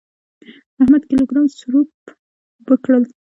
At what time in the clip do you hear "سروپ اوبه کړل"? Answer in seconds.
1.57-3.03